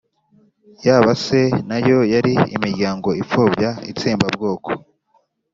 [0.85, 4.69] yaba se na yo ari imiryango ipfobya itsembabwoko?